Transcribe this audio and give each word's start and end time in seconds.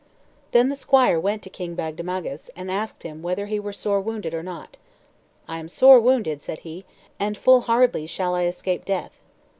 Then 0.51 0.69
the 0.69 0.75
squire 0.75 1.19
went 1.19 1.43
to 1.43 1.49
King 1.51 1.75
Bagdemagus, 1.75 2.49
and 2.55 2.71
asked 2.71 3.03
him 3.03 3.21
whether 3.21 3.45
he 3.45 3.59
were 3.59 3.71
sore 3.71 4.01
wounded 4.01 4.33
or 4.33 4.41
not. 4.41 4.77
"I 5.47 5.59
am 5.59 5.69
sore 5.69 5.99
wounded," 5.99 6.41
said 6.41 6.61
he, 6.65 6.85
"and 7.19 7.37
full 7.37 7.61
hardly 7.61 8.07
shall 8.07 8.33
I 8.33 8.45
escape 8.45 8.83
death." 8.83 9.19